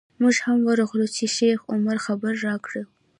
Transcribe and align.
موږ 0.21 0.35
هم 0.45 0.57
ورغلو 0.67 1.07
چې 1.15 1.23
شیخ 1.35 1.59
عمر 1.73 1.97
خبر 2.05 2.33
راکړو. 2.47 2.83